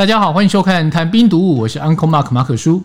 [0.00, 2.82] 大家好，欢迎收看《谈兵读武》，我是 Uncle Mark 马可叔。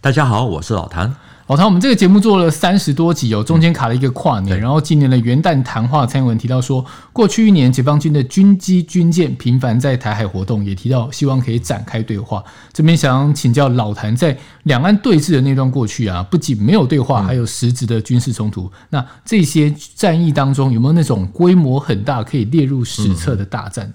[0.00, 1.14] 大家好，我是老谭。
[1.46, 12.42] 老谭，我们这个节目做了三十多集哦，中间卡了一个跨年，嗯、然后今年的元旦谈话，蔡英文提到说，过去一年解放军的军机军舰频繁在台海活动，也提到希望可以展开对话。
[12.72, 18.64] 这边想请教老谭，在两岸对峙的那段过去啊，不仅没有对话，还有实质的军事冲突。
[18.64, 23.86] 嗯、那这些战役当中，有没有那种规模很大，可以列入史册的大战？
[23.86, 23.92] 嗯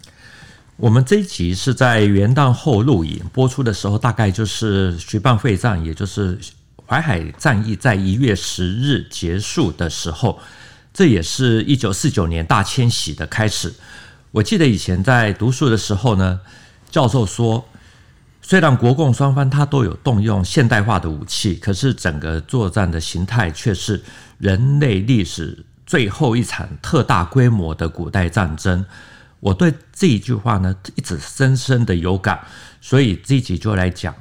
[0.78, 6.38] 我们这一集是在元旦后录影播出的时候，大概就是徐蚌会战，也就是
[6.88, 10.40] 淮海战役在一月十日结束的时候，
[10.92, 13.72] 这也是一九四九年大迁徙的开始。
[14.32, 16.40] 我记得以前在读书的时候呢，
[16.90, 17.64] 教授说，
[18.42, 24.02] 虽然国共双方他都有动用现代化的武器，可是整个作战的形态却是
[24.40, 28.84] 人类历史最后一场特大规模的古代战争。
[29.44, 32.40] 我对这一句话呢，一直深深的有感，
[32.80, 34.16] 所以这一集就来讲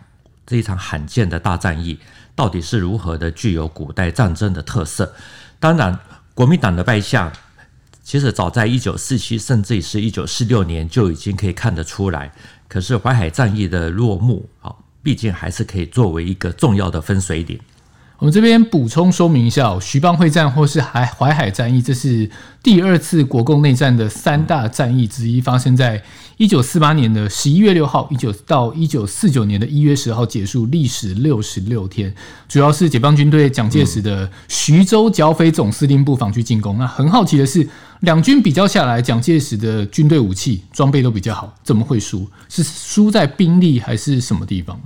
[0.44, 1.96] 这一场罕见的大战役
[2.34, 5.14] 到底是如何的具有古代战争的特色。
[5.60, 5.96] 当然，
[6.34, 7.32] 国民党的败相，
[8.02, 12.32] 其实早在一九四七，甚至于是一九四六年就已经可以看得出来。
[12.66, 17.60] 可是淮海战役的落幕，啊，毕竟还是可以作为一个重要的分水岭。
[18.22, 22.30] 我们这边补充说明一下，徐蚌会战或是海淮海战役，这是
[22.62, 26.00] 第二次国共内战的三大战役之一，发生在
[26.36, 32.14] 一九四八年的十一月六号，一九到一九四九年的一月十号结束，历时六十六天。
[32.48, 36.78] 主要是解放军对蒋介石的徐州剿匪总司令部防区进攻。
[36.78, 37.68] 那很好奇的是，
[38.02, 42.30] 两军比较下来，蒋介石的军队武器装备都比较好，怎么会输？
[42.48, 44.80] 是输在兵力还是什么地方？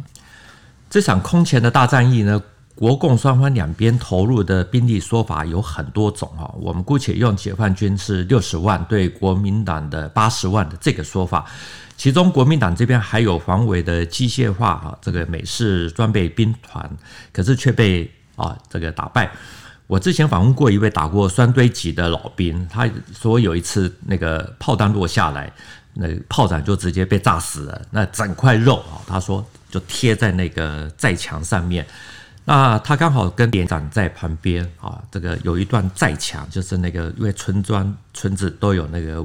[0.88, 2.40] 这场空前的大战役呢？
[2.76, 11.46] 国共双方两边投入的兵力说法有很多种哈，我们姑且用解放军是六十万对国民党的八十万的这个说法，
[11.96, 16.86] 其中国民党这边还有防伪的机械化哈，这个美式装备兵团，
[17.32, 19.32] 可是却被啊这个打败。
[19.86, 22.86] 我之前访问过一位打过双堆级的老兵，他
[23.18, 25.50] 说有一次那个炮弹落下来，
[25.94, 31.86] 那炮长就直接被炸死了，那整块肉啊，他说就贴在那个寨墙上面。
[32.48, 39.22] 那他刚好跟连长在旁边啊，这个有一段寨墙，就是那个因为村庄村子都有那个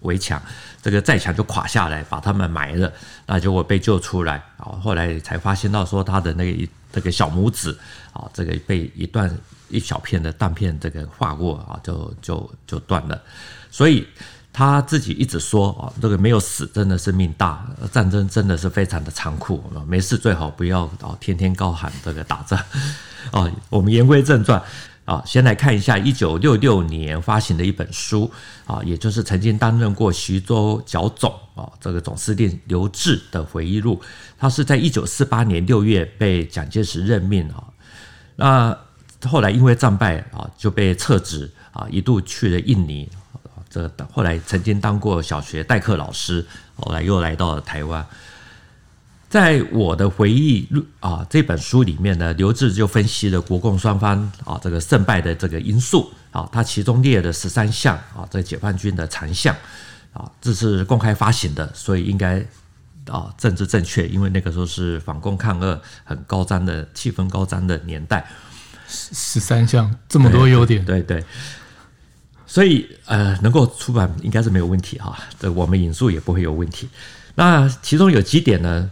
[0.00, 0.42] 围墙，
[0.82, 2.92] 这个寨墙就垮下来，把他们埋了。
[3.26, 7.70] 那结果被救出来啊，后来才发现到说他的那个一这个小拇指
[8.12, 9.32] 啊，这个被一段
[9.68, 13.22] 一小片的弹片这个划过啊，就就就断了，
[13.70, 14.04] 所以。
[14.56, 19.60] 他自己一直说啊，这个没有死真的是命大，战争真的是非常的残酷。
[19.84, 22.56] 没事最好不要啊，天天高喊这个打仗
[23.32, 23.50] 啊。
[23.68, 24.62] 我们言归正传
[25.06, 28.30] 啊，先来看一下一九六六年发行的一本书
[28.64, 34.00] 啊，也就是曾经担任过徐州剿总啊这个总司令刘峙的回忆录。
[34.38, 37.66] 他是在一九四八年六月被蒋介石任命啊，
[38.36, 38.78] 那
[39.28, 43.10] 后来因为战败啊就被撤职啊，一度去了印尼。
[43.74, 46.46] 这后来曾经当过小学代课老师，
[46.76, 48.06] 后来又来到了台湾。
[49.28, 59.52] 在我的回忆录啊这本书里面呢，刘志就分析了国共双方啊这个胜败的这个因素啊，他其中列了十三项啊，这个解放军的残项
[60.12, 62.46] 啊，这是公开发行的，所以应该
[63.08, 68.24] 啊政治正确，因为那个时候是反共抗俄很高涨的气氛高涨的年代。
[68.86, 71.02] 十三项这么多优点，对。
[71.02, 71.24] 对
[72.54, 76.88] 所以，呃，能够出版应该是没有问题哈，这我们引述也不会有问题。
[77.34, 78.88] 那其中有几点呢，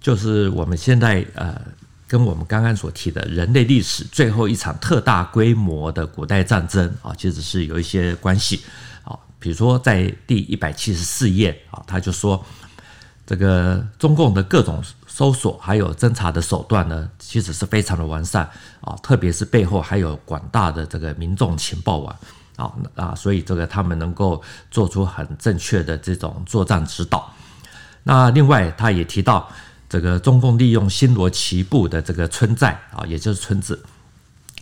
[0.00, 1.60] 就是我们现在呃，
[2.06, 8.60] 跟我们刚刚所提的人类历史最后一场特大规模的古代战争啊，其实是有一些关系
[9.02, 9.18] 啊。
[9.40, 12.40] 比如说，在第一百七十四页啊，他就说，
[13.26, 18.48] 这个中共的各种搜索还有侦查的手段呢，其实是非常的完善
[18.80, 22.16] 啊，特别是背后还有广大的这个民众情报网。
[22.94, 27.32] 啊，所以这个他们能够做出很正确的这种作战指导。
[28.04, 29.48] 那另外，他也提到
[29.88, 33.80] 这个中共利用新罗棋布的这个村寨啊，也就是村子，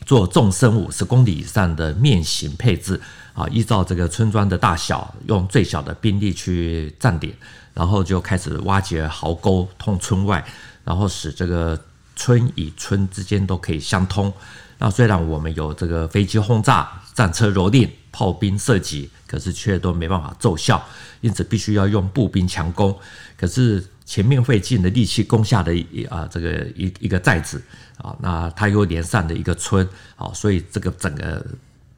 [0.05, 3.00] 做纵深五十公里以上的面形配置
[3.32, 7.32] 啊，依照这个村庄的大小，用最小的兵力去站点，
[7.73, 10.44] 然后就开始挖掘壕沟通村外，
[10.85, 11.81] 然后使这个
[12.17, 14.31] 村与村之间都可以相通。
[14.79, 20.83] 那虽然我们有这个飞机轰炸、战车蹂躏、炮兵射击，可是却都没办法奏效，
[21.21, 22.97] 因此必须要用步兵强攻。
[23.37, 25.73] 可是前面费尽的力气攻下的
[26.09, 27.62] 啊，这个一一个寨子
[27.99, 31.45] 啊，那它又连上的一个村啊，所以这个整个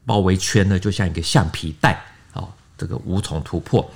[0.05, 1.99] 包围圈呢，就像一个橡皮带
[2.33, 3.89] 啊，这个无从突破。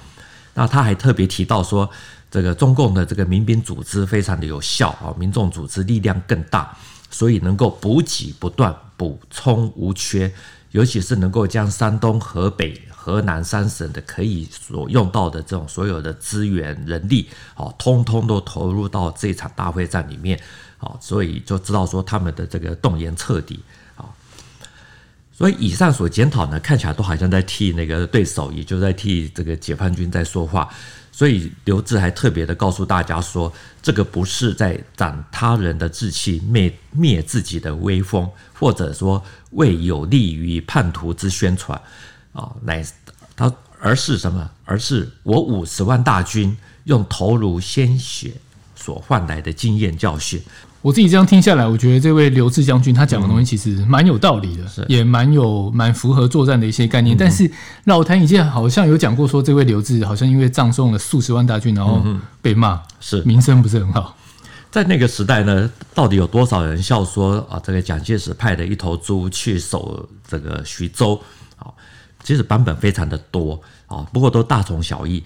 [0.54, 1.88] 那他还特别提到说，
[2.32, 6.76] 这个中共的这个民兵组织非常的有效啊，民众组织力量更大，
[7.12, 10.34] 所以能够补给不断，补充无缺，
[10.72, 20.40] 尤其是能够将山东、河北、河南三省的可以所用到的这种所有的资源、人力，哦，通通都投入到这场大会战里面，
[20.80, 23.60] 哦，所以就知道说他们的这个动员彻底，
[25.38, 30.68] 所以以上所检讨呢，看起来都好像在替那个对手，也就在替这个解放军在说话。
[31.12, 41.80] 所以刘志还特别的告诉大家说，这个不是在长他人的志气，灭灭自己的威风，或者说为有利于叛徒之宣传
[42.34, 42.84] 啊，乃
[43.36, 44.50] 他而是什么？
[44.66, 48.34] 而是我五十万大军用头颅鲜血
[48.76, 50.42] 所换来的经验教训。
[50.82, 57.16] 我自己这样听下来，我觉得这位刘志将军他讲的东西其实蛮有道理的，嗯、也蛮有蛮符合作战的一些概念。
[57.16, 57.50] 嗯、但是
[57.86, 62.02] 老谭以前好像有讲过，说这位刘志好像因为葬送了数十万大军，然后
[62.42, 64.16] 被骂，是名声不是很好。
[64.70, 71.20] 在那个时代呢，到底有多少人笑说啊，这个蒋介石派的一头猪去守这个徐州
[71.58, 71.68] 啊？
[72.24, 75.24] 其实版本非常的多啊，不过都大同小异。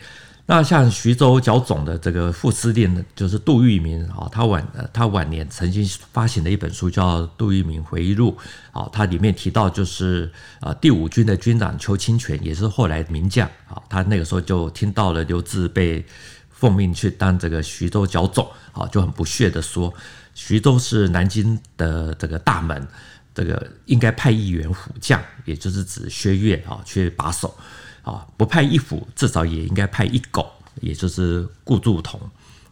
[0.51, 8.37] 那像徐州剿总的这个副司令呢，就是杜聿明啊，他晚他晚年曾经发行的一本书叫《杜聿明回忆录》
[8.77, 16.05] 啊，他里面提到就是啊第五军的军长邱清泉也是后来名将啊，他那个时候就听到了刘志被
[16.49, 19.93] 奉命去当这个徐州剿总啊，就很不屑地说，
[20.35, 22.85] 徐州是南京的这个大门，
[23.33, 27.55] 这个应该派一员虎将，也就是指薛岳啊去把守。
[28.03, 30.51] 啊，不派一虎，至少也应该派一狗，
[30.81, 32.19] 也就是顾祝同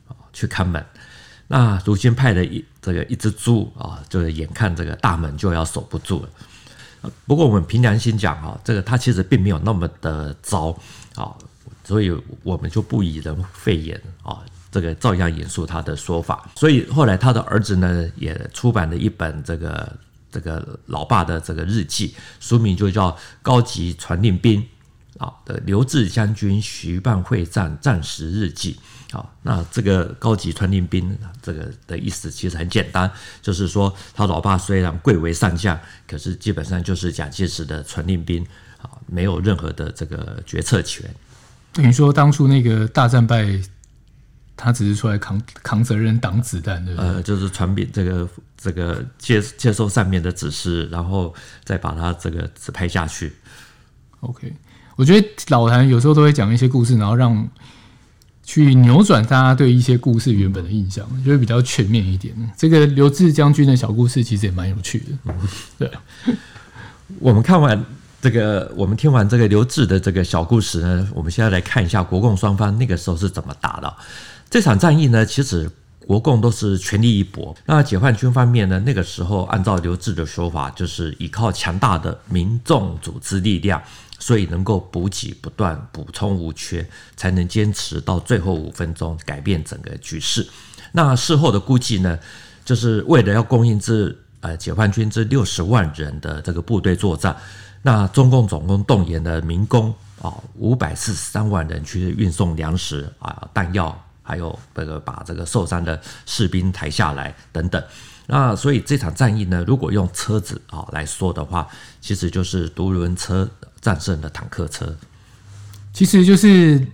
[0.08, 0.84] 啊去看门。
[1.48, 6.30] 那如今派的一这个一只猪啊，就是眼看这个大门就要守不住了。
[7.26, 10.78] 不过我们凭良心讲啊，这个他其实并没有那么的糟
[11.16, 11.34] 啊，
[11.84, 14.40] 所以我们就不以人废言啊，
[14.72, 16.50] 这个照样引述他的说法。
[16.56, 19.98] 所以后来他的儿子呢，也出版了一本这个
[20.32, 23.12] 这个老爸的这个日记，书名就叫
[23.42, 24.62] 《高级传令兵》。
[25.18, 28.80] 啊的刘志将军徐蚌会战战时日记，
[29.12, 33.12] 好，那这个高级传令兵，这个的意思其实很简单，
[33.42, 35.78] 就是说他老爸虽然贵为上将，
[36.08, 38.46] 可是基本上就是蒋介石的传令兵，
[38.82, 41.10] 啊，没有任何的这个决策权。
[41.74, 43.60] 等于说当初那个大战败，
[44.56, 47.10] 他只是出来扛扛责任挡子弹，对不对？
[47.10, 51.34] 呃，就是传兵这个这个接接受上面的指示，然后
[51.64, 53.34] 再把他这个指派下去。
[54.22, 54.54] OK。
[55.00, 57.48] 我觉得老谭有时候都会讲一些故事，然后让
[58.44, 62.36] 去扭转大家对一些故事原本的印象，就会比较全面一点。
[62.58, 65.34] 这个刘志将军的小故事其实也蛮有趣的。
[65.78, 65.90] 对，
[67.20, 67.82] 我们看完
[68.22, 73.96] 这个，我们听完这个刘志的这个小故事呢，我们现在来看一下国共双方那个时候是怎么打的。
[74.50, 75.72] 这场战役呢，其实
[76.10, 77.56] 国共都是全力一搏。
[77.68, 83.80] 那解放军方面呢，那个时候按照刘志的说法，就是依靠强大的民众组织力量。
[84.22, 86.86] 所以能够补给不断，补充无缺，
[87.16, 90.46] 才能坚持到最后五分钟，改变整个局势。
[90.92, 92.20] 那事后的估计呢，
[92.66, 97.34] 就是为了要供应这呃解放军这六十万人的这个部队作战，
[97.82, 103.98] 那中共总共动员了民工啊五百四十三万人去运送粮食啊弹药，
[104.30, 107.84] 还有这个把这个受伤的士兵抬下来等等。
[108.28, 111.68] 那所以这场战役呢，如果用车子啊来说的话，
[112.00, 113.50] 其实就是独轮车。
[113.82, 114.94] 战胜了坦克车，
[115.94, 116.86] 其实就是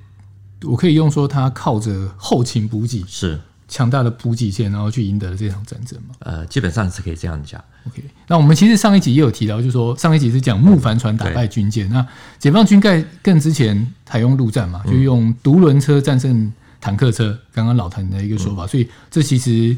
[0.61, 6.13] 我可以用说，他靠着后勤补给是强大的补给线，然后去赢得了这场战争嘛？
[6.19, 7.59] 呃，基本上是可以这样讲。
[7.87, 16.53] OK，那我们其实上一集也有提到，就是说上一集是讲木帆船打败军舰，那解放军在更之前采用陆战嘛，就用独轮车战胜
[16.85, 17.35] 坦克车。
[17.51, 19.75] 刚刚老谭的一个说法，所以这其实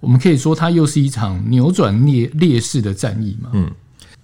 [0.00, 3.50] 我们可以说，它又是一场扭转劣劣势的战役嘛？
[3.52, 3.70] 嗯。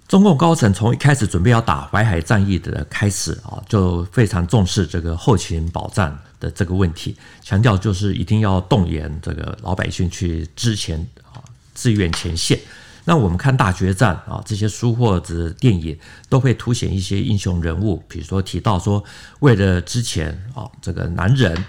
[0.09, 11.39] 中共高层从一开始准备要打淮海战役的开始啊，就非常重视这个后勤保障的这个问题，强调就是一定要动员这个老百姓去支前啊，
[11.75, 12.59] 支援前线。
[13.07, 15.97] 那我们看大决战啊，这些书或者电影
[16.29, 19.03] 都会凸显一些英雄人物，比如说提到说，
[19.41, 21.65] 为了之前啊，这个男人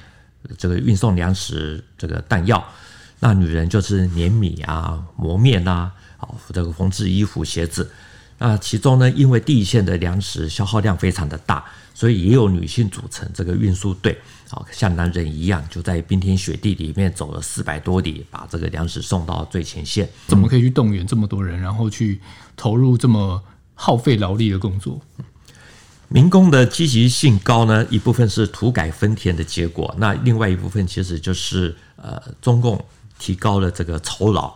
[0.57, 2.63] 这个运送粮食这个弹药，
[3.19, 7.91] 那女人就是碾米啊、磨面啊，好这个缝制衣服鞋子。
[8.37, 14.17] 那其中呢，因为第一线的粮食消耗量非常的大，所以也有女性组成这个运输队，
[14.49, 20.09] 好像男人一样，就在冰天雪地里面走了四百多里，把这个粮食送到最前线。
[20.27, 22.19] 怎么可以去动员这么多人，然后去
[22.57, 23.41] 投入这么
[23.73, 24.99] 耗费劳力的工作？
[26.07, 32.83] 民工的积极性高呢，一部分是土改分田的结果，那另外一部分其实就是呃，中共
[33.17, 34.53] 提高了这个酬劳。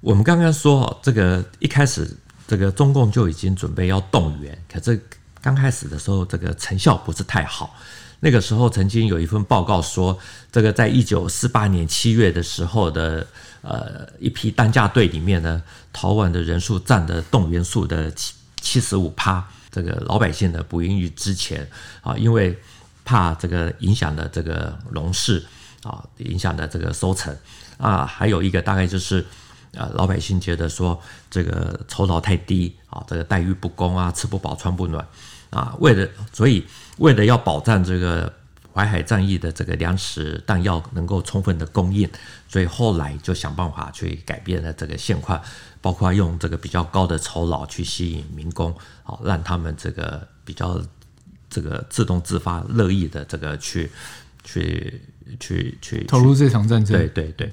[0.00, 2.10] 我们刚刚说这个一开始
[2.48, 5.00] 这个中共就已经准备要动员，可是
[5.40, 7.74] 刚开始的时候这个成效不是太好。
[8.18, 10.18] 那个时候曾经有一份报告说，
[10.50, 13.24] 这个在一九四八年七月的时候的
[13.62, 19.46] 呃一批担架队里面呢，逃亡的人数占的动员数的七七十五趴。
[19.76, 21.68] 这个老百姓呢不愿意之前
[22.00, 22.58] 啊，因为
[23.04, 25.44] 怕这个影响了这个农事
[25.82, 27.36] 啊，影响了这个收成
[27.76, 29.22] 啊，还有一个大概就是
[29.76, 30.98] 啊，老百姓觉得说
[31.30, 35.06] 这个酬劳太低啊，这个待遇不公啊，吃不饱穿不暖
[35.50, 36.64] 啊，为了所以
[36.96, 38.32] 为了要保障这个
[38.76, 42.06] 淮海战役的这个粮食弹药能够充分的供应，
[42.46, 45.40] 所以后来就想办法去改变了这个现况。
[45.80, 50.78] 包括用这个比较高的酬劳去吸引民工，好让他们这个比较
[51.48, 53.90] 这个自动自发、乐意的这个去
[54.42, 55.00] 去
[55.38, 56.98] 去去投入这场战争。
[56.98, 57.52] 对对对，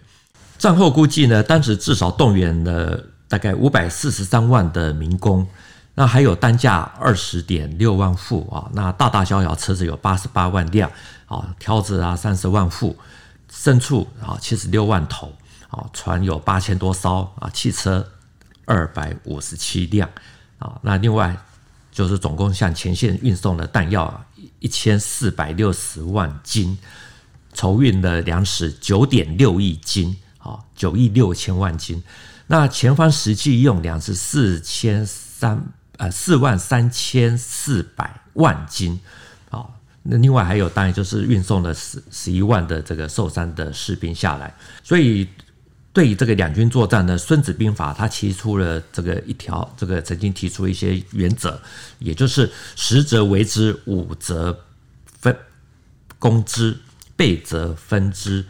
[0.57, 5.47] 战后估计呢，当时至少动员了大概五百四十三万的民工，
[5.95, 10.91] 那还有单价二十点六万副啊，那大大小小车子有八十八万辆
[11.27, 12.97] 啊，挑子啊三十万副，
[13.51, 15.31] 牲畜啊七十六万头
[15.69, 18.07] 啊，船有八千多艘啊，汽车。
[18.65, 20.09] 二百五十七辆
[20.57, 21.35] 啊，那另外
[21.91, 24.23] 就是总共向前线运送的弹药，
[24.59, 26.77] 一千四百六十万斤，
[27.53, 32.01] 筹运的粮食九点六亿斤啊，九亿六千万斤。
[32.47, 35.61] 那前方实际用粮是四千三
[35.97, 38.99] 呃四万三千四百万斤
[39.49, 39.65] 啊。
[40.03, 45.27] 那另外还有当然就是运送了十十一万的这个受伤的士兵下来，所以。
[45.95, 51.61] 对于这个两军作战呢，《孙子兵法》他提出了这个一条，这个曾经提出一些原则，
[51.99, 54.59] 也就是十则为之，五则
[55.05, 55.37] 分
[56.17, 56.75] 攻之，
[57.15, 58.43] 倍则分之，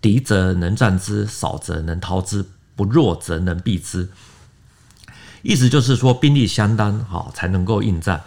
[0.00, 2.44] 敌则能战之，少则能逃之，
[2.76, 4.08] 不弱则能避之。
[5.44, 8.20] 意思就是说，兵力相当好才能够应战，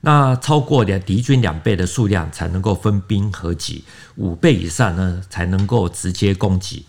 [0.00, 3.84] 那超过两敌军两倍的数量才能够分兵合击，
[4.14, 6.86] 五倍以上呢才能够直接攻击。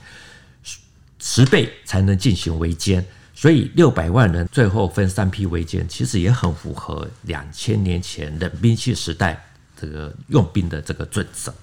[1.20, 3.04] 十倍才能进行围歼，
[3.36, 9.44] 所以六百万人最后分三批围歼，其实也很符合两千年前冷兵器时代
[9.80, 11.54] 这个用兵的这个准则。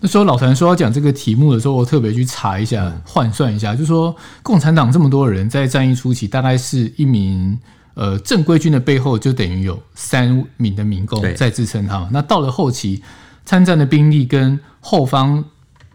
[0.00, 7.58] 那时候老谭说要讲这个题目的时候，我特别去查一下，换算一下，就是说共产党这么多人在战役初期，大概是一名
[7.94, 12.08] 呃正规军的背后就等于有三名的民工在支撑他。
[12.12, 13.02] 那到了后期，
[13.44, 15.44] 参战的兵力跟后方。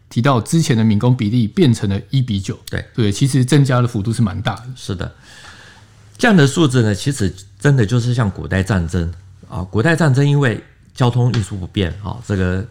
[0.10, 4.64] 提到之前的民工比例变成了一比九，对对，其实增加的幅度是蛮大的。
[4.76, 5.12] 是的，
[6.20, 9.12] 这样的数字呢，其实真的就是像古代战争
[9.50, 12.64] 啊，古代战争因为交通运输不便啊，这个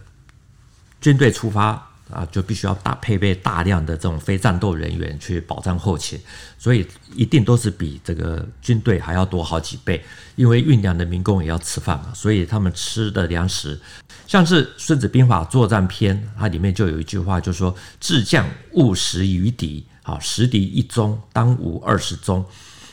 [1.02, 1.86] 军队出发。
[2.10, 6.20] 啊，就必须要大配备大量的这种非战斗人员去保障后勤，
[6.58, 10.04] 所以一定都是比这个军队还要多好几倍。
[10.36, 13.80] 因为运粮的民工也要吃饭嘛，所以他们吃的粮食，
[14.26, 22.44] 像是《孙子兵法·作战篇》，它里面就有一句话，就说：“智将务食于敌，啊，食敌一中，当无二十中。”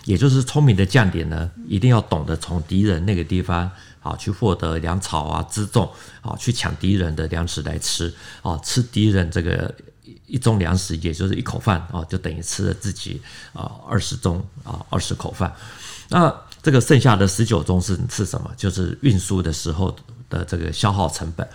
[0.06, 3.70] 也就是聪明的将领呢，一定要懂得从敌人那个地方。
[4.02, 5.90] 啊，去获得粮草啊、辎重
[6.22, 9.74] 啊，去抢敌人的粮食来吃啊，吃敌人这个
[10.26, 15.54] 一中粮食，也就是一口饭啊，就等于吃了自己啊二十中啊二十口饭。
[16.08, 18.50] 那这个剩下的十九中是是什么？
[18.56, 19.94] 就是运输的时候
[20.30, 21.48] 的这个消耗成本。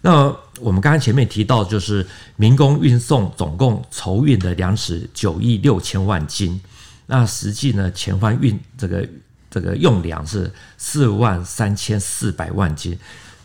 [0.00, 2.06] 那我们刚刚前面提到，就是
[2.36, 6.60] 民工运送总共筹运的粮食九亿六千万斤，
[7.06, 9.06] 那实际呢，前方运这个。
[9.52, 12.98] 这个用粮是四万三千四百万斤，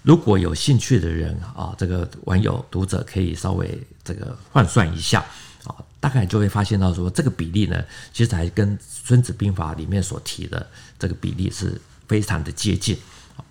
[0.04, 5.20] 如果有兴趣的人啊，这个网友读者可以稍微这个换算一下
[5.66, 7.84] 啊，大概就会发现到说，这个比例呢，
[8.14, 10.66] 其实还跟《孙子兵法》里面所提的
[10.98, 12.98] 这个比例是非常的接近
[13.36, 13.44] 啊。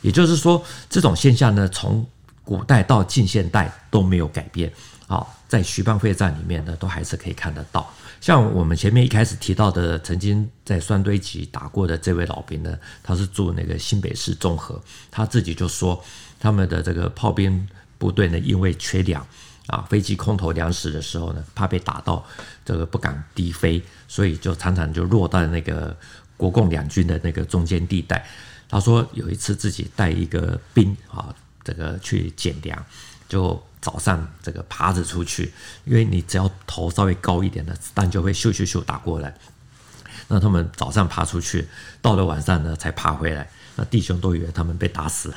[0.00, 2.06] 也就是说，这种现象呢，从
[2.42, 4.72] 古代到近现代都没有改变
[5.08, 7.92] 啊，在徐蚌会战里面呢，都还是可以看得到。
[8.20, 16.02] 像我们前面一开始提到的，曾经在酸堆集打过的这位老兵呢，他是住那个新北市中和，他自己就说，
[16.40, 19.24] 他们的这个炮兵部队呢，因为缺粮
[19.68, 22.24] 啊，飞机空投粮食的时候呢，怕被打到，
[22.64, 25.96] 这个不敢低飞，所以就常常就落到那个
[26.36, 28.26] 国共两军的那个中间地带。
[28.68, 32.84] 他说有一次自己带一个兵啊，这个去捡粮，
[33.28, 33.62] 就。
[33.80, 35.52] 早上这个爬着出去，
[35.84, 39.34] 因为你只要头稍微高一点的子弹就会咻咻咻打过来。
[40.28, 41.66] 那他们早上爬出去，
[42.02, 43.48] 到了晚上呢才爬回来。
[43.76, 45.36] 那弟兄都以为他们被打死了。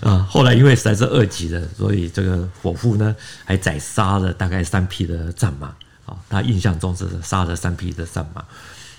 [0.10, 5.68] 啊，后来因为实在是饿极了，所以这个伙夫呢还宰杀了大概三匹的战马
[6.06, 6.16] 啊。
[6.28, 8.44] 他印象中是杀了三匹的战马。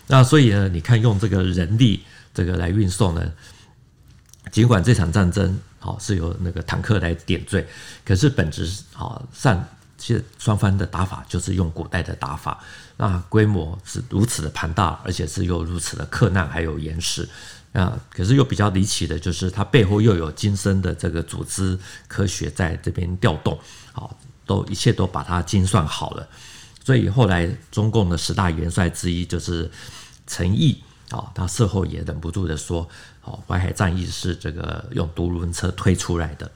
[0.08, 3.32] 那所以呢，你看用这个人力这个来运送呢，
[4.52, 7.66] 尽管这场战争好是由那个坦克来点缀，
[8.04, 12.64] 可是本质啊上其实双方的打法就是用古代的打法。
[12.98, 17.28] 那规模是如此的庞大，而且是又如此的克难，还有严实。
[17.74, 23.60] 啊，可是又比较离奇的，就是它背后又有精深的这个组织科学在这边调动，
[23.92, 26.26] 好，都一切都把它精算好了。
[26.86, 29.70] 所以后来中共的十大元帅之一就是
[30.26, 32.88] 陈毅，啊，他事后也忍不住的说，
[33.24, 36.50] 哦，淮海战役是这个用独轮车推出来的。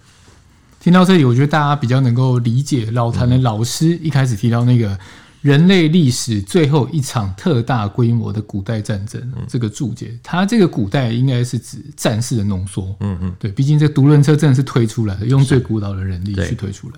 [0.79, 4.97] 听到这里，我觉得大家比较能够理解老谭的老师一开始提到那个。
[5.41, 12.93] 人类历史最后一场特大规模的古代战争，这个注解，他这个古代应该是指战士的浓缩。
[12.99, 16.95] 嗯嗯，对，毕竟这独轮车真的是推出来的，用最古老的人力去推出来。